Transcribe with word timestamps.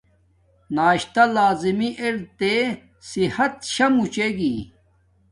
ناشتا 0.75 1.23
لازمی 1.35 1.89
ار 2.05 2.15
تے 2.39 2.53
صحت 3.11 3.53
شا 3.73 3.87
موچے 3.95 4.27
گی 4.37 4.55